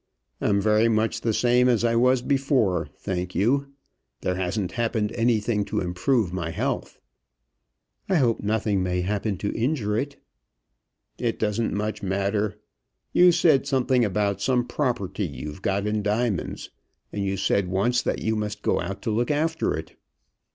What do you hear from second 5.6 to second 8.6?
to improve my health." "I hope